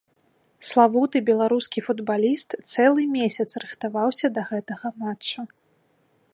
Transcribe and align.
Славуты 0.69 1.17
беларускі 1.29 1.79
футбаліст 1.89 2.49
цэлы 2.71 3.03
месяц 3.17 3.47
рыхтаваўся 3.65 4.27
да 4.39 4.47
гэтага 4.51 4.87
матча. 5.03 5.41